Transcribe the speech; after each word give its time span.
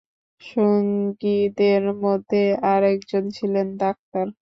সঙ্গীদের 0.41 1.83
মধ্যে 2.03 2.41
আর 2.71 2.81
একজন 2.93 3.23
ছিলেন 3.37 3.67
ডাক্তার। 3.77 4.25